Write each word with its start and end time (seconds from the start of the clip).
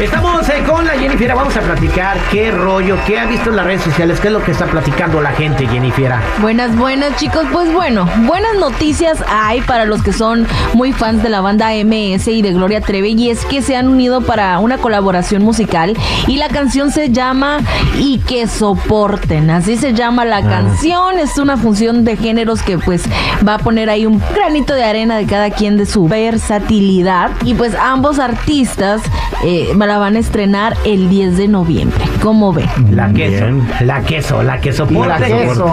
Estamos 0.00 0.48
eh, 0.48 0.64
con 0.66 0.86
la 0.86 0.92
Jennifer, 0.92 1.34
vamos 1.34 1.54
a 1.58 1.60
platicar 1.60 2.16
qué 2.30 2.50
rollo, 2.50 2.96
qué 3.06 3.18
ha 3.20 3.26
visto 3.26 3.50
en 3.50 3.56
las 3.56 3.66
redes 3.66 3.82
sociales, 3.82 4.18
qué 4.18 4.28
es 4.28 4.32
lo 4.32 4.42
que 4.42 4.52
está 4.52 4.64
platicando 4.64 5.20
la 5.20 5.32
gente, 5.32 5.66
Jennifer. 5.66 6.14
Buenas, 6.40 6.74
buenas 6.74 7.16
chicos, 7.16 7.44
pues 7.52 7.70
bueno, 7.70 8.08
buenas 8.26 8.56
noticias 8.58 9.22
hay 9.28 9.60
para 9.60 9.84
los 9.84 10.02
que 10.02 10.14
son 10.14 10.46
muy 10.72 10.94
fans 10.94 11.22
de 11.22 11.28
la 11.28 11.42
banda 11.42 11.72
MS 11.84 12.28
y 12.28 12.40
de 12.40 12.54
Gloria 12.54 12.80
Trevi 12.80 13.12
y 13.12 13.28
es 13.28 13.44
que 13.44 13.60
se 13.60 13.76
han 13.76 13.88
unido 13.88 14.22
para 14.22 14.58
una 14.58 14.78
colaboración 14.78 15.42
musical 15.42 15.94
y 16.26 16.38
la 16.38 16.48
canción 16.48 16.90
se 16.90 17.10
llama 17.10 17.58
Y 17.98 18.20
que 18.20 18.46
soporten, 18.46 19.50
así 19.50 19.76
se 19.76 19.92
llama 19.92 20.24
la 20.24 20.40
canción, 20.40 21.18
es 21.18 21.36
una 21.36 21.58
función 21.58 22.06
de 22.06 22.16
géneros 22.16 22.62
que 22.62 22.78
pues 22.78 23.04
va 23.46 23.56
a 23.56 23.58
poner 23.58 23.90
ahí 23.90 24.06
un 24.06 24.22
granito 24.34 24.72
de 24.72 24.84
arena 24.84 25.18
de 25.18 25.26
cada 25.26 25.50
quien 25.50 25.76
de 25.76 25.84
su 25.84 26.08
versatilidad 26.08 27.32
y 27.44 27.52
pues 27.52 27.74
ambos 27.74 28.18
artistas 28.18 29.02
eh, 29.44 29.72
la 29.76 29.98
van 29.98 30.16
a 30.16 30.18
estrenar 30.18 30.76
el 30.84 31.08
10 31.08 31.36
de 31.36 31.48
noviembre. 31.48 32.04
¿Cómo 32.22 32.52
ve? 32.52 32.68
La 32.90 33.12
queso, 33.12 33.46
la 33.80 34.02
queso, 34.02 34.42
la 34.42 34.60
queso 34.60 34.86
La 34.90 35.18
queso. 35.18 35.66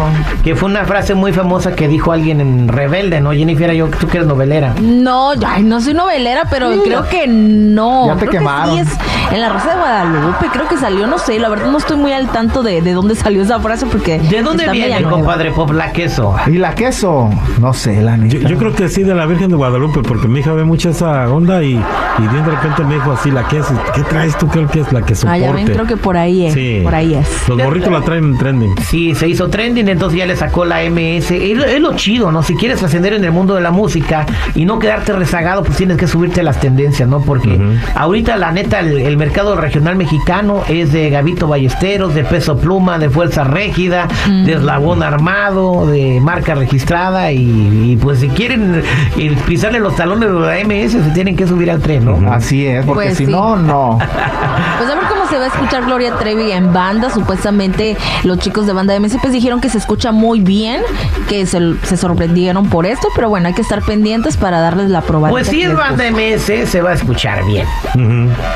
Que 0.44 0.55
fue 0.55 0.69
una 0.69 0.86
frase 0.86 1.13
muy 1.13 1.33
famosa 1.33 1.75
que 1.75 1.88
dijo 1.88 2.11
alguien 2.11 2.41
en 2.41 2.67
Rebelde, 2.67 3.22
¿no? 3.22 3.31
Jennifer, 3.31 3.72
yo 3.73 3.88
tú 3.88 4.08
que 4.08 4.17
eres 4.17 4.28
novelera. 4.28 4.73
No, 4.81 5.31
ay, 5.45 5.63
no 5.63 5.81
soy 5.81 5.94
novelera, 5.94 6.44
pero 6.50 6.72
creo 6.83 7.08
que 7.08 7.28
no. 7.28 8.08
Ya 8.08 8.13
te 8.13 8.19
Creo 8.19 8.31
que 8.31 8.38
quemaron. 8.38 8.75
sí 8.75 8.81
es 8.81 8.97
en 9.31 9.41
la 9.41 9.50
Rosa 9.50 9.72
de 9.72 9.75
Guadalupe, 9.78 10.47
creo 10.53 10.67
que 10.69 10.78
salió, 10.78 11.05
no 11.05 11.17
sé, 11.17 11.38
la 11.39 11.50
verdad 11.50 11.69
no 11.69 11.78
estoy 11.78 11.97
muy 11.97 12.13
al 12.13 12.30
tanto 12.30 12.63
de, 12.63 12.81
de 12.81 12.94
dónde 12.94 13.13
salió 13.16 13.41
esa 13.41 13.59
frase 13.59 13.85
porque 13.85 14.19
¿De 14.19 14.41
dónde 14.41 14.63
está 14.63 14.72
viene, 14.72 15.03
compadre 15.03 15.52
Pop, 15.52 15.72
la 15.72 15.91
queso? 15.91 16.35
Y 16.47 16.58
la 16.58 16.73
queso, 16.75 17.30
no 17.59 17.73
sé, 17.73 18.02
la 18.02 18.16
neta. 18.16 18.38
Yo, 18.38 18.47
yo 18.47 18.58
creo 18.58 18.73
que 18.73 18.88
sí, 18.88 19.03
de 19.03 19.13
la 19.13 19.25
Virgen 19.25 19.50
de 19.50 19.55
Guadalupe, 19.55 20.02
porque 20.02 20.28
mi 20.28 20.39
hija 20.39 20.53
ve 20.53 20.63
mucho 20.63 20.89
esa 20.89 21.30
onda 21.30 21.61
y, 21.61 21.81
y 22.19 22.23
de 22.23 22.43
repente 22.43 22.83
me 22.83 22.95
dijo 22.95 23.11
así, 23.11 23.31
la 23.31 23.47
que 23.47 23.57
es, 23.59 23.65
¿qué 23.93 24.01
traes 24.03 24.37
tú? 24.37 24.47
Creo 24.47 24.67
que 24.67 24.79
es 24.81 24.91
la 24.91 25.01
que 25.01 25.15
soporte. 25.15 25.37
Ah, 25.43 25.47
ya 25.47 25.51
ven, 25.51 25.65
creo 25.67 25.85
que 25.85 25.97
por 25.97 26.17
ahí 26.17 26.45
es, 26.47 26.53
Sí. 26.53 26.79
por 26.83 26.95
ahí 26.95 27.13
es. 27.13 27.47
Los 27.49 27.57
morritos 27.57 27.91
la 27.91 28.01
traen 28.01 28.23
en 28.25 28.37
trending. 28.37 28.75
Sí, 28.89 29.13
se 29.15 29.27
hizo 29.27 29.49
trending, 29.49 29.87
entonces 29.87 30.17
ya 30.19 30.25
le 30.25 30.35
sacó 30.35 30.65
la 30.65 30.83
MS. 30.83 31.31
Es, 31.31 31.63
es 31.63 31.79
lo 31.81 31.95
chido, 31.95 32.31
¿no? 32.31 32.43
Si 32.43 32.55
quieres 32.55 32.81
ascender 32.83 33.13
en 33.13 33.23
el 33.23 33.31
mundo 33.31 33.55
de 33.55 33.61
la 33.61 33.71
música 33.71 34.25
y 34.56 34.66
no 34.66 34.79
quedarte 34.79 35.13
rezagado, 35.13 35.63
pues 35.63 35.77
tienes 35.77 35.97
que 35.97 36.07
subirte 36.07 36.41
a 36.41 36.44
las 36.44 36.59
tendencias, 36.59 37.07
¿no? 37.07 37.22
Porque 37.22 37.59
ahorita, 37.95 38.38
la 38.38 38.51
neta, 38.51 38.79
el, 38.79 38.97
el 38.97 39.17
mercado 39.17 39.56
regional 39.56 39.95
mexicano 39.95 40.63
es 40.67 40.91
de 40.94 41.09
Gavito 41.09 41.47
Ballesteros, 41.47 42.13
de 42.16 42.23
Peso 42.23 42.57
Pluma, 42.57 42.97
de 43.00 43.09
Fuerza 43.09 43.44
Régida, 43.44 44.07
de 44.45 44.53
Eslabón 44.53 45.03
Armado, 45.03 45.85
de 45.88 46.19
marca 46.22 46.56
registrada. 46.56 47.31
Y, 47.31 47.91
y, 47.91 47.97
pues 47.97 48.19
si 48.19 48.29
quieren 48.29 48.81
eh, 49.17 49.35
pisarle 49.45 49.79
los 49.79 49.95
talones 49.95 50.29
de 50.29 50.39
la 50.39 50.56
MS, 50.63 50.91
se 50.94 51.11
tienen 51.13 51.35
que 51.35 51.47
subir 51.47 51.69
al 51.72 51.81
tren, 51.81 52.06
¿no? 52.16 52.31
Así 52.31 52.66
es, 52.66 52.85
porque 52.85 53.06
Pues 53.07 53.18
si 53.18 53.25
sí. 53.25 53.31
no, 53.31 53.56
no. 53.57 54.00
Pues 54.78 54.90
se 55.29 55.38
va 55.38 55.45
a 55.45 55.47
escuchar 55.47 55.85
Gloria 55.85 56.15
Trevi 56.15 56.51
en 56.51 56.73
banda. 56.73 57.09
Supuestamente 57.09 57.97
los 58.23 58.39
chicos 58.39 58.65
de 58.67 58.73
banda 58.73 58.93
de 58.93 59.07
pues 59.21 59.31
dijeron 59.31 59.61
que 59.61 59.69
se 59.69 59.77
escucha 59.77 60.11
muy 60.11 60.39
bien, 60.41 60.81
que 61.29 61.45
se, 61.45 61.59
se 61.83 61.97
sorprendieron 61.97 62.69
por 62.69 62.85
esto, 62.85 63.07
pero 63.15 63.29
bueno, 63.29 63.47
hay 63.47 63.53
que 63.53 63.61
estar 63.61 63.81
pendientes 63.81 64.38
para 64.38 64.59
darles 64.59 64.89
la 64.89 65.01
probadita. 65.01 65.31
Pues 65.31 65.47
si 65.47 65.59
que 65.59 65.65
es 65.67 65.75
banda 65.75 66.03
MS, 66.11 66.69
se 66.69 66.81
va 66.81 66.91
a 66.91 66.93
escuchar 66.93 67.45
bien. 67.45 67.65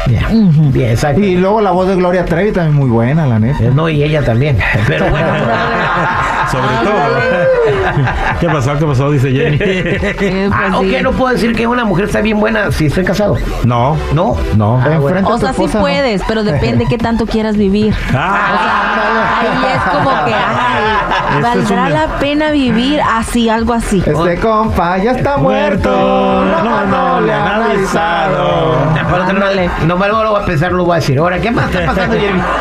Bien, 0.08 0.72
bien, 0.72 0.92
exacto. 0.92 1.22
Y 1.22 1.36
luego 1.36 1.62
la 1.62 1.72
voz 1.72 1.88
de 1.88 1.96
Gloria 1.96 2.26
Trevi 2.26 2.52
también 2.52 2.76
muy 2.76 2.90
buena, 2.90 3.26
la 3.28 3.40
neta. 3.40 3.64
No, 3.74 3.88
y 3.90 4.04
ella 4.04 4.24
también. 4.24 4.58
Pero 4.88 5.10
bueno. 5.10 5.28
Sobre 6.52 6.68
todo. 6.84 8.02
¿Qué 8.40 8.48
pasó? 8.48 8.78
¿Qué 8.78 8.86
pasó? 8.86 9.12
Dice 9.12 9.32
Jenny. 9.32 9.58
Eh, 9.62 10.48
pues, 10.50 10.52
Ah, 10.54 10.78
ok, 10.78 10.84
sí. 10.84 10.98
no 11.02 11.12
puedo 11.12 11.34
decir 11.34 11.56
que 11.56 11.66
una 11.68 11.86
mujer 11.86 12.06
está 12.06 12.22
bien 12.22 12.40
buena 12.40 12.72
si 12.72 12.88
estoy 12.88 13.04
casado. 13.04 13.38
No. 13.66 13.98
¿No? 14.14 14.36
No. 14.56 14.80
Ah, 14.84 14.98
bueno. 15.00 15.28
O 15.28 15.38
sea, 15.38 15.54
sí 15.54 15.66
puedes, 15.68 16.22
pero 16.28 16.44
depende 16.62 16.86
qué 16.90 16.98
tanto 16.98 17.26
quieras 17.26 17.58
vivir. 17.58 17.94
Ah, 18.16 19.40
Ahí 19.42 19.74
es 19.74 19.82
como 19.92 20.10
que, 20.26 20.34
ay, 20.34 21.42
¿valdrá 21.42 21.84
un- 21.86 21.94
la 21.94 22.08
pena 22.20 22.52
vivir 22.52 23.02
así, 23.02 23.50
algo 23.50 23.74
así? 23.74 24.04
Este 24.06 24.40
compa 24.40 24.98
ya 24.98 25.12
está 25.12 25.38
muerto. 25.38 25.90
No, 25.92 26.86
no, 26.86 27.22
le 27.22 27.34
han 27.34 27.62
avisado. 27.64 28.76
No, 28.94 29.16
Ándale. 29.32 29.70
no, 29.86 29.96
no, 29.98 30.24
lo 30.24 30.32
voy 30.32 30.42
a 30.42 30.46
pensar, 30.46 30.72
lo 30.72 30.84
voy 30.86 30.94
a 30.94 30.96
decir. 31.00 31.18
Ahora, 31.20 31.40
¿qué 31.40 31.52
más 31.52 31.66
está 31.74 31.86
pasando, 31.86 32.16
Jeremy? 32.20 32.42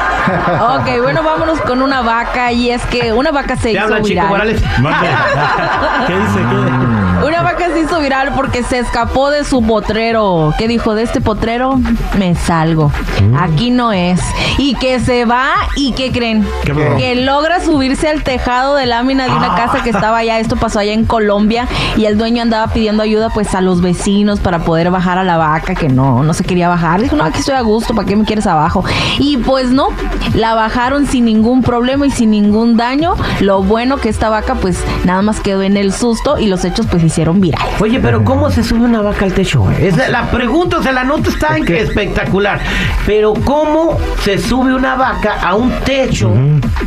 Ok, 0.60 1.03
bueno, 1.03 1.22
vámonos 1.22 1.60
con 1.62 1.83
una 1.83 2.03
vaca 2.03 2.53
y 2.53 2.71
es 2.71 2.84
que 2.87 3.12
una 3.12 3.33
vaca 3.33 3.56
se 3.56 3.62
¿Te 3.62 3.71
hizo 3.72 3.83
habla 3.84 4.03
Chico. 4.03 4.27
Morales? 4.27 4.62
¿Qué 6.06 6.15
dice? 6.19 6.39
¿Qué? 6.39 7.09
Una 7.25 7.43
vaca 7.43 7.67
se 7.69 7.81
hizo 7.81 8.01
viral 8.01 8.33
porque 8.35 8.63
se 8.63 8.79
escapó 8.79 9.31
de 9.31 9.45
su 9.45 9.63
potrero. 9.63 10.55
¿Qué 10.57 10.69
dijo? 10.69 10.95
De 10.95 11.03
este 11.03 11.21
potrero 11.21 11.79
me 12.19 12.35
salgo. 12.35 12.91
Aquí 13.39 13.71
no 13.71 13.93
es. 13.93 14.21
Y 14.57 14.75
que 14.77 15.01
se 15.01 15.27
va 15.27 15.53
y 15.77 15.93
¿qué 15.93 16.13
creen? 16.13 16.47
¿Qué 16.65 16.75
pasó? 16.75 16.97
que 16.97 17.15
logra 17.17 17.61
subirse 17.61 18.09
al 18.09 18.23
tejado 18.23 18.75
de 18.75 18.87
lámina 18.87 19.25
de 19.25 19.33
una 19.33 19.55
casa 19.55 19.83
que 19.83 19.91
estaba 19.91 20.19
allá. 20.19 20.39
Esto 20.39 20.57
pasó 20.57 20.79
allá 20.79 20.93
en 20.93 21.05
Colombia 21.05 21.69
y 21.97 22.07
el 22.07 22.17
dueño 22.17 22.41
andaba 22.43 22.73
pidiendo 22.73 23.03
ayuda 23.03 23.29
pues 23.29 23.55
a 23.55 23.61
los 23.61 23.83
vecinos 23.83 24.41
para 24.41 24.61
poder 24.61 24.91
bajar 24.91 25.19
a 25.19 25.25
la 25.25 25.37
vaca 25.37 25.75
que 25.75 25.89
no, 25.89 26.23
no 26.23 26.33
se 26.33 26.45
quería 26.45 26.69
bajar. 26.69 27.03
Dijo, 27.03 27.17
no, 27.17 27.25
aquí 27.25 27.41
estoy 27.41 27.55
a 27.55 27.61
gusto, 27.61 27.95
¿para 27.95 28.09
qué 28.09 28.17
me 28.17 28.25
quieres 28.25 28.47
abajo? 28.47 28.83
Y 29.19 29.37
pues 29.37 29.71
no, 29.71 29.89
la 30.35 30.55
bajaron 30.55 31.07
sin 31.07 31.27
ningún 31.27 31.63
problema 31.63 32.07
y 32.07 32.11
sin 32.11 32.31
ningún 32.31 32.79
daño. 32.79 33.15
Lo 33.41 33.63
bueno 33.63 33.99
que 33.99 34.09
esta 34.09 34.31
vaca 34.31 34.55
pues 34.55 34.79
nada 35.05 35.21
más 35.21 35.41
quedó 35.41 35.63
en 35.63 35.77
el 35.77 35.93
susto 35.93 36.39
y 36.39 36.47
los 36.47 36.65
hechos 36.65 36.87
pues 36.91 37.03
hicieron 37.10 37.41
virales. 37.41 37.81
Oye, 37.81 38.00
pero 38.00 38.25
¿cómo 38.25 38.50
se 38.50 38.62
sube 38.65 38.81
una 38.81 39.03
vaca 39.03 39.25
al 39.25 39.32
techo? 39.32 39.60
güey? 39.60 39.87
Es 39.87 39.97
la, 39.97 40.09
la 40.09 40.31
pregunta, 40.31 40.78
o 40.78 40.82
sea, 40.82 40.93
la 40.93 41.04
nota 41.04 41.28
está 41.28 41.56
espectacular. 41.59 42.60
Pero 43.06 43.34
¿cómo 43.44 43.98
se 44.22 44.38
sube 44.38 44.75
una 44.75 44.94
vaca 44.94 45.41
a 45.43 45.54
un 45.54 45.71
techo 45.84 46.32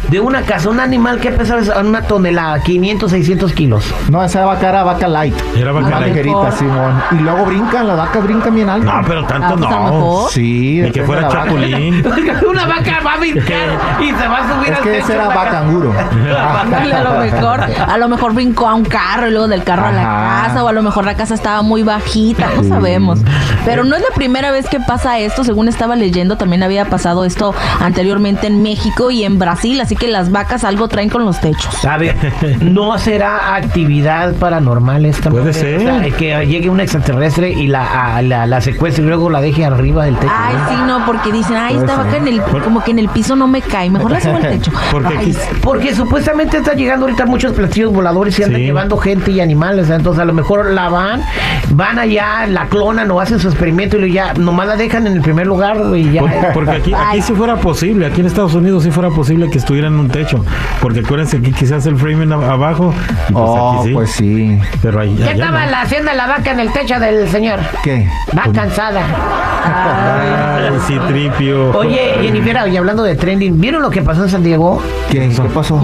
de 0.09 0.19
una 0.19 0.41
casa? 0.41 0.69
Un 0.69 0.79
animal 0.79 1.19
que 1.19 1.31
pesa 1.31 1.57
una 1.79 2.01
tonelada, 2.03 2.61
500, 2.61 3.11
600 3.11 3.53
kilos. 3.53 3.85
No, 4.09 4.23
esa 4.23 4.45
vaca 4.45 4.69
era 4.69 4.83
vaca 4.83 5.07
light. 5.07 5.35
Era 5.55 5.71
vaca 5.71 5.87
Una 5.87 5.99
light. 5.99 6.13
ligerita, 6.15 6.51
Simón. 6.51 7.01
Y 7.11 7.15
luego 7.15 7.45
brincan, 7.45 7.87
las 7.87 7.97
vacas 7.97 8.23
brincan 8.23 8.55
bien 8.55 8.69
alto. 8.69 8.91
No, 8.91 9.01
pero 9.07 9.25
tanto 9.25 9.55
no. 9.57 9.69
mejor. 9.69 10.31
Sí, 10.31 10.81
Ni 10.83 10.91
que 10.91 11.03
fuera 11.03 11.21
la 11.23 11.27
vaca. 11.29 11.43
chapulín. 11.45 12.03
una 12.49 12.65
vaca 12.65 12.99
va 13.05 13.13
a 13.13 13.17
brincar 13.17 13.79
y 14.01 14.07
se 14.09 14.27
va 14.27 14.37
a 14.37 14.53
subir 14.55 14.69
Es 14.71 14.77
al 14.77 14.83
que 14.83 14.89
techo. 14.91 15.03
ese 15.05 15.13
era 15.13 15.27
la- 15.27 15.35
vacanguro. 15.35 15.93
Ándale, 16.61 16.93
a 16.95 17.03
lo 17.03 17.19
mejor, 17.19 17.61
a 17.61 17.97
lo 17.97 18.07
mejor 18.09 18.33
brincó 18.33 18.67
a 18.67 18.73
un 18.75 18.85
carro 18.85 19.27
y 19.27 19.31
luego 19.31 19.47
del 19.47 19.63
carro 19.63 19.87
a 19.87 19.91
la 19.91 20.03
casa, 20.47 20.63
o 20.63 20.67
a 20.67 20.71
lo 20.71 20.81
mejor 20.83 21.05
la 21.05 21.15
casa 21.15 21.33
estaba 21.35 21.61
muy 21.61 21.83
bajita, 21.83 22.49
no 22.55 22.63
sabemos. 22.63 23.19
Pero 23.65 23.83
no 23.83 23.95
es 23.95 24.01
la 24.01 24.13
primera 24.15 24.51
vez 24.51 24.67
que 24.67 24.79
pasa 24.79 25.19
esto, 25.19 25.43
según 25.43 25.67
estaba 25.67 25.95
leyendo, 25.95 26.37
también 26.37 26.63
había 26.63 26.85
pasado 26.85 27.25
esto 27.25 27.53
anteriormente 27.81 28.47
en 28.47 28.61
México 28.61 29.11
y 29.11 29.23
en 29.23 29.39
Brasil, 29.39 29.79
así 29.83 29.95
que 29.95 30.07
las 30.07 30.31
vacas 30.31 30.63
algo 30.63 30.87
traen 30.87 31.09
con 31.09 31.23
los 31.25 31.39
techos. 31.39 31.85
A 31.85 31.97
ver, 31.97 32.15
¿no 32.61 32.97
será 32.97 33.55
actividad 33.55 34.33
paranormal 34.35 35.05
esta? 35.05 35.29
Puede 35.29 35.45
mujer? 35.47 35.53
ser. 35.61 35.77
O 35.77 35.81
sea, 35.81 36.17
que 36.17 36.45
llegue 36.47 36.69
un 36.69 36.79
extraterrestre 36.79 37.51
y 37.51 37.67
la, 37.67 38.15
a- 38.17 38.21
la, 38.21 38.45
la 38.47 38.61
secuestre 38.61 39.03
y 39.03 39.07
luego 39.07 39.29
la 39.29 39.41
deje 39.41 39.65
arriba 39.65 40.05
del 40.05 40.17
techo. 40.17 40.31
Ay, 40.35 40.55
¿no? 40.55 40.69
sí, 40.69 40.75
no, 40.87 41.05
porque 41.05 41.31
dicen, 41.31 41.55
ay, 41.57 41.75
esta 41.75 41.95
Puede 41.95 42.05
vaca 42.07 42.17
en 42.17 42.27
el, 42.27 42.41
como 42.63 42.83
que 42.83 42.91
en 42.91 42.99
el 42.99 43.09
piso 43.09 43.35
no 43.35 43.47
me 43.47 43.61
cae, 43.61 43.89
mejor 43.89 44.11
la 44.11 44.21
subo 44.21 44.35
al 44.37 44.41
techo. 44.49 44.71
Porque 44.91 45.17
Ay, 45.17 45.33
sí. 45.33 45.39
Porque 45.61 45.95
supuestamente 45.95 46.57
están 46.57 46.77
llegando 46.77 47.05
ahorita 47.05 47.25
muchos 47.25 47.53
platillos 47.53 47.91
voladores 47.93 48.37
y 48.39 48.43
andan 48.43 48.59
Sí. 48.61 48.65
llevando 48.65 48.97
gente 48.97 49.31
y 49.31 49.39
animales. 49.39 49.89
Entonces 49.89 50.21
a 50.21 50.25
lo 50.25 50.33
mejor 50.33 50.71
la 50.71 50.89
van, 50.89 51.21
van 51.71 51.99
allá, 51.99 52.45
la 52.47 52.67
clonan 52.67 53.09
o 53.11 53.19
hacen 53.19 53.39
su 53.39 53.47
experimento 53.49 53.97
y 53.97 53.99
luego 54.01 54.13
ya 54.15 54.33
nomás 54.33 54.67
la 54.67 54.75
dejan 54.75 55.07
en 55.07 55.13
el 55.13 55.21
primer 55.21 55.47
lugar 55.47 55.77
y 55.95 56.11
ya. 56.11 56.21
Por- 56.21 56.53
Porque 56.53 56.71
aquí, 56.71 56.93
aquí 57.09 57.21
si 57.21 57.33
fuera 57.33 57.55
posible, 57.57 58.05
aquí 58.05 58.21
en 58.21 58.27
Estados 58.27 58.53
Unidos 58.53 58.83
si 58.83 58.91
fuera 58.91 59.09
posible 59.09 59.49
que 59.49 59.57
estuviera 59.57 59.72
estuviera 59.73 59.87
en 59.87 59.95
un 59.99 60.09
techo. 60.09 60.43
Porque 60.81 60.99
acuérdense 60.99 61.41
que 61.41 61.51
quizás 61.51 61.85
el 61.87 61.97
framing 61.97 62.31
abajo. 62.31 62.93
y 63.29 63.33
pues 63.33 63.43
Oh, 63.43 63.79
aquí 63.79 63.87
sí. 63.87 63.93
pues 63.93 64.11
sí. 64.11 64.59
Pero 64.81 64.99
ahí, 65.01 65.15
¿Qué 65.15 65.23
allá 65.23 65.31
estaba 65.33 65.65
no. 65.65 65.71
la- 65.71 65.81
haciendo 65.81 66.13
la 66.13 66.27
vaca 66.27 66.51
en 66.51 66.59
el 66.59 66.71
techo 66.71 66.99
del 66.99 67.27
señor? 67.29 67.59
¿Qué? 67.83 68.07
Va 68.37 68.43
cansada. 68.53 69.01
Ay, 69.65 70.73
sí, 70.87 70.97
tripio. 71.07 71.71
Oye, 71.77 72.15
Jennifer, 72.21 72.57
y 72.71 72.77
hablando 72.77 73.03
de 73.03 73.15
trending, 73.15 73.59
¿vieron 73.59 73.81
lo 73.81 73.89
que 73.89 74.01
pasó 74.01 74.23
en 74.23 74.29
San 74.29 74.43
Diego? 74.43 74.81
¿Qué? 75.11 75.29
¿Qué 75.29 75.49
pasó? 75.53 75.81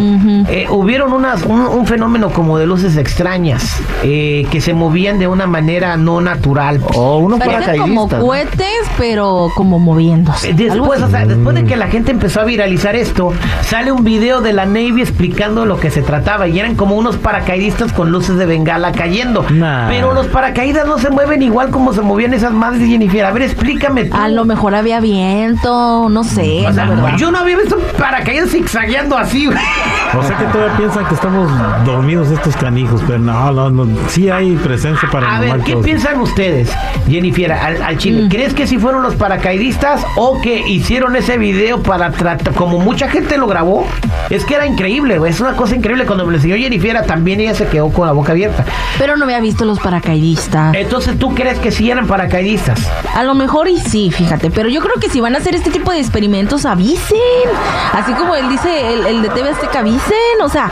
Eh, 0.48 0.68
hubieron 0.70 1.14
unas, 1.14 1.44
un, 1.44 1.62
un 1.62 1.86
fenómeno 1.88 2.30
como 2.30 2.58
de 2.58 2.66
luces 2.68 2.98
extrañas 2.98 3.80
eh, 4.04 4.46
que 4.52 4.62
se 4.62 4.74
movían 4.74 5.18
de 5.20 5.28
una 5.28 5.48
manera 5.48 5.98
no 5.98 6.22
natural. 6.22 6.82
Oh, 6.96 7.18
unos 7.18 7.40
como 7.80 8.08
cohetes, 8.10 8.68
pero 8.98 9.48
como 9.56 9.80
moviéndose. 9.80 10.50
Algo 10.50 10.60
Después, 10.94 11.02
o 11.02 11.10
sea, 11.10 11.26
después 11.26 11.56
de 11.56 11.64
que 11.66 11.76
la 11.76 11.88
gente 11.88 12.12
empezó 12.12 12.42
a 12.42 12.44
viralizar 12.44 12.96
esto, 12.96 13.34
sale 13.80 13.94
un 13.94 14.04
video 14.04 14.42
de 14.42 14.52
la 14.52 14.66
Navy 14.66 15.00
explicando 15.02 15.66
lo 15.66 15.80
que 15.80 15.90
se 15.90 16.02
trataba 16.02 16.50
y 16.50 16.60
eran 16.60 16.76
como 16.76 16.96
unos 16.96 17.16
paracaidistas 17.16 17.94
con 17.94 18.12
luces 18.12 18.36
de 18.36 18.46
bengala 18.46 18.92
cayendo. 18.92 19.46
Nah. 19.50 19.88
Pero 19.88 20.14
los 20.14 20.28
paracaídas 20.28 20.86
no 20.86 20.98
se 20.98 21.10
mueven 21.10 21.42
igual 21.44 21.70
como 21.70 21.94
se 21.94 22.02
movían 22.02 22.34
esas 22.34 22.52
madres 22.52 22.82
de 22.82 22.88
Jennifer. 22.88 23.24
A 23.24 23.32
ver, 23.32 23.44
explícame 23.44 24.04
tú. 24.04 24.18
A 24.18 24.28
lo 24.28 24.44
mejor 24.44 24.76
había 24.76 25.00
viento, 25.00 26.10
no 26.10 26.26
sé, 26.26 26.66
O 26.68 26.74
sea, 26.74 26.88
la 26.88 27.16
yo 27.16 27.32
no 27.32 27.38
había 27.38 27.56
visto 27.58 27.78
paracaídas 27.98 28.50
zigzagueando 28.50 29.18
así. 29.18 29.48
O 29.48 30.24
sea 30.24 30.38
que 30.38 30.44
todavía 30.46 30.76
piensan 30.76 31.06
que 31.06 31.14
estamos 31.16 31.50
dormidos 31.86 32.32
estos 32.32 32.58
canijos, 32.58 33.02
pero 33.08 33.20
no, 33.20 33.52
no, 33.54 33.70
no. 33.70 33.88
Sí 34.10 34.30
hay 34.30 34.58
presencia 34.58 35.08
A 35.08 35.12
paranormal. 35.12 35.58
ver, 35.60 35.62
¿qué 35.66 35.72
todos. 35.72 35.86
piensan 35.86 36.20
ustedes, 36.20 36.70
Jennifer, 37.08 37.54
al, 37.54 37.82
al 37.82 37.98
chile? 37.98 38.24
Mm. 38.24 38.30
¿Crees 38.30 38.54
que 38.54 38.68
si 38.68 38.78
fueron 38.78 39.04
los 39.04 39.16
paracaidistas 39.16 40.06
o 40.18 40.42
que 40.42 40.68
hicieron 40.68 41.16
ese 41.16 41.38
video 41.38 41.82
para 41.82 42.12
tratar, 42.12 42.54
como 42.56 42.80
mucha 42.80 43.08
gente 43.08 43.38
lo 43.38 43.48
grabó? 43.48 43.69
Es 44.30 44.46
que 44.46 44.56
era 44.56 44.66
increíble, 44.68 45.18
güey, 45.18 45.32
es 45.32 45.40
una 45.40 45.56
cosa 45.56 45.76
increíble. 45.76 46.06
Cuando 46.06 46.26
me 46.26 46.32
lo 46.32 46.38
enseñó 46.38 46.56
Jennifer, 46.56 47.06
también 47.06 47.40
ella 47.40 47.56
se 47.56 47.68
quedó 47.68 47.90
con 47.90 48.06
la 48.06 48.14
boca 48.14 48.32
abierta. 48.32 48.66
Pero 48.98 49.18
no 49.18 49.26
había 49.26 49.40
visto 49.40 49.66
los 49.66 49.80
paracaidistas. 49.80 50.76
Entonces, 50.76 51.18
¿tú 51.18 51.34
crees 51.34 51.60
que 51.60 51.72
sí 51.72 51.90
eran 51.90 52.08
paracaidistas? 52.08 52.80
A 53.16 53.24
lo 53.24 53.34
mejor 53.36 53.68
y 53.68 53.78
sí, 53.78 54.12
fíjate, 54.12 54.52
pero 54.52 54.70
yo 54.70 54.82
creo 54.82 54.96
que 55.00 55.10
si 55.10 55.20
van 55.20 55.36
a 55.36 55.40
hacer 55.40 55.56
este 55.56 55.72
tipo 55.72 55.92
de 55.92 56.00
experimentos, 56.00 56.66
avisen. 56.66 57.18
Así 57.94 58.14
como 58.14 58.36
él 58.36 58.50
dice, 58.50 58.94
el, 58.94 59.06
el 59.06 59.22
de 59.22 59.30
TV 59.30 59.50
Azteca, 59.50 59.80
avisen. 59.80 60.42
O 60.44 60.50
sea, 60.50 60.72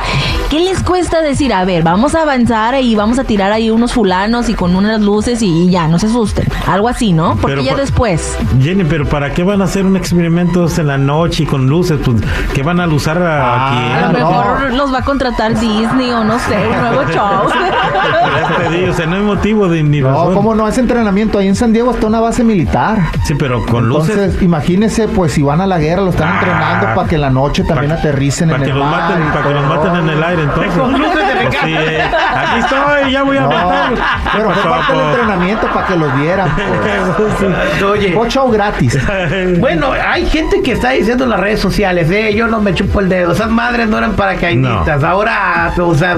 ¿qué 0.50 0.60
les 0.60 0.84
cuesta 0.84 1.22
decir? 1.22 1.54
A 1.54 1.66
ver, 1.66 1.84
vamos 1.84 2.16
a 2.16 2.22
avanzar 2.22 2.80
y 2.82 2.96
vamos 2.96 3.20
a 3.20 3.24
tirar 3.24 3.52
ahí 3.52 3.70
unos 3.70 3.94
fulanos 3.94 4.50
y 4.50 4.54
con 4.54 4.76
unas 4.76 5.02
luces 5.02 5.42
y 5.42 5.70
ya, 5.70 5.88
no 5.88 6.00
se 6.00 6.08
asusten. 6.08 6.48
Algo 6.68 6.90
así, 6.90 7.14
¿no? 7.14 7.38
Porque 7.42 7.58
Pero 7.58 7.62
ya 7.64 7.76
después. 7.76 8.38
Jenny, 8.62 8.84
pero 8.84 9.06
¿para 9.06 9.34
qué 9.34 9.44
van 9.44 9.62
a 9.62 9.66
hacer 9.66 9.86
un 9.86 9.96
experimento 9.96 10.68
en 10.78 10.88
la 10.88 10.98
noche 10.98 11.44
y 11.44 11.46
con 11.46 11.68
luces? 11.68 12.00
Pues, 12.04 12.18
¿qué 12.54 12.64
van 12.64 12.77
a 12.84 12.88
usar 12.88 13.22
a 13.22 13.40
Ah, 13.56 13.70
quién? 13.72 14.04
A 14.04 14.12
lo 14.12 14.20
no. 14.20 14.30
mejor 14.30 14.74
los 14.74 14.94
va 14.94 15.00
a 15.00 15.04
contratar 15.04 15.54
Disney 15.60 16.12
o 16.12 16.24
no 16.24 16.38
sé, 16.40 16.56
un 16.68 16.82
nuevo 16.82 17.10
show. 17.12 17.48
Pero 18.58 18.70
te 18.70 18.78
digo, 18.78 18.92
o 18.92 18.94
sea, 18.94 19.06
no 19.06 19.16
hay 19.16 19.22
motivo 19.22 19.68
de 19.68 19.84
ni 19.84 20.02
No, 20.02 20.10
razón. 20.10 20.34
¿cómo 20.36 20.56
no? 20.56 20.68
Es 20.68 20.78
entrenamiento. 20.78 21.40
Ahí 21.40 21.48
en 21.48 21.56
San 21.56 21.74
Diego 21.74 21.92
está 21.92 22.08
una 22.08 22.20
base 22.20 22.44
militar. 22.44 23.00
Sí, 23.24 23.36
pero 23.36 23.66
con 23.66 23.88
luces. 23.88 24.16
Entonces, 24.18 24.42
imagínese, 24.42 25.08
pues 25.08 25.34
si 25.34 25.42
van 25.44 25.62
a 25.62 25.68
la 25.68 25.78
guerra, 25.80 26.02
lo 26.04 26.10
están 26.12 26.28
Ah, 26.30 26.34
entrenando 26.40 26.96
para 26.96 27.08
que 27.08 27.16
en 27.16 27.22
la 27.22 27.30
noche 27.30 27.64
también 27.64 27.92
pa- 27.92 27.98
aterricen 28.00 28.50
Para 28.50 28.64
en 28.64 28.70
el 28.70 28.78
y 28.78 28.80
para 28.82 29.44
que 29.48 29.54
los 29.54 29.66
maten 29.66 29.96
en 29.96 30.10
el 30.10 30.24
aire, 30.24 30.44
entonces. 30.44 30.74
Con 30.78 30.92
luces 30.94 31.16
de 31.16 31.34
Pues 31.48 31.56
sí, 31.64 31.74
eh, 31.74 32.02
aquí 32.04 32.60
estoy, 32.60 33.12
ya 33.12 33.24
voy 33.24 33.38
a 33.38 33.42
No, 33.42 33.50
matar. 33.50 33.94
pero 34.34 34.52
fue 34.52 34.70
parte 34.72 34.94
del 34.94 35.02
entrenamiento 35.08 35.68
para 35.74 35.88
que 35.88 35.96
los 35.96 36.16
vieran. 36.20 36.50
Pues. 37.18 37.82
Oye. 37.84 38.14
Fue 38.14 38.28
show 38.30 38.50
gratis. 38.52 38.98
Bueno, 39.60 39.88
hay 39.92 40.26
gente 40.28 40.62
que 40.62 40.74
está 40.74 40.92
diciendo 40.92 41.24
en 41.24 41.30
las 41.32 41.40
redes 41.40 41.60
sociales, 41.60 42.10
eh, 42.12 42.34
yo 42.36 42.48
no 42.48 42.60
me 42.62 42.67
chupo 42.74 43.00
el 43.00 43.10
dedo, 43.10 43.32
esas 43.34 43.50
madres 43.50 43.88
no 43.88 43.98
eran 43.98 44.14
paracaidistas, 44.14 45.04
ahora, 45.04 45.74
o 45.78 45.96
sea, 45.96 46.18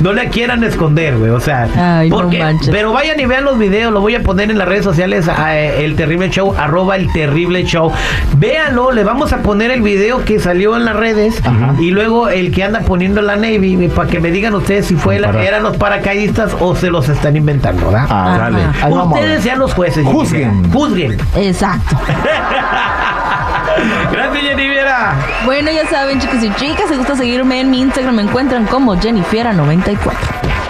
no 0.00 0.12
le 0.12 0.28
quieran 0.28 0.62
esconder, 0.64 1.16
güey, 1.18 1.30
o 1.30 1.40
sea, 1.40 1.68
Ay, 1.76 2.10
porque, 2.10 2.42
pero 2.70 2.92
vayan 2.92 3.18
y 3.20 3.26
vean 3.26 3.44
los 3.44 3.58
videos, 3.58 3.92
lo 3.92 4.00
voy 4.00 4.14
a 4.14 4.22
poner 4.22 4.50
en 4.50 4.58
las 4.58 4.66
redes 4.68 4.84
sociales, 4.84 5.28
eh, 5.48 5.82
el 5.84 5.96
terrible 5.96 6.30
show, 6.30 6.54
arroba 6.58 6.96
el 6.96 7.12
terrible 7.12 7.64
show, 7.64 7.92
véanlo, 8.36 8.92
le 8.92 9.04
vamos 9.04 9.32
a 9.32 9.38
poner 9.38 9.70
el 9.70 9.82
video 9.82 10.24
que 10.24 10.38
salió 10.40 10.76
en 10.76 10.84
las 10.84 10.96
redes 10.96 11.40
y 11.78 11.90
luego 11.90 12.28
el 12.28 12.50
que 12.52 12.64
anda 12.64 12.80
poniendo 12.80 13.22
la 13.22 13.36
Navy, 13.36 13.88
para 13.94 14.08
que 14.08 14.20
me 14.20 14.30
digan 14.30 14.54
ustedes 14.54 14.86
si 14.86 14.96
fue 14.96 15.18
la- 15.18 15.30
eran 15.44 15.62
los 15.62 15.76
paracaidistas 15.76 16.56
o 16.60 16.74
se 16.74 16.90
los 16.90 17.08
están 17.08 17.36
inventando, 17.36 17.86
¿verdad? 17.86 18.06
Ah, 18.10 18.36
Dale. 18.38 18.58
a. 18.82 18.88
Ustedes 19.04 19.42
sean 19.42 19.58
los 19.58 19.74
jueces. 19.74 20.04
Juzguen. 20.04 20.70
Juzguen. 20.72 21.16
Exacto. 21.36 21.96
Gracias, 24.12 24.42
Jennifer. 24.42 24.84
Bueno, 25.44 25.70
ya 25.70 25.86
saben, 25.88 26.20
chicos 26.20 26.42
y 26.42 26.50
chicas, 26.54 26.88
si 26.88 26.96
gusta 26.96 27.16
seguirme 27.16 27.60
en 27.60 27.70
mi 27.70 27.80
Instagram, 27.80 28.16
me 28.16 28.22
encuentran 28.22 28.66
como 28.66 28.96
Jennifiera94. 28.96 30.63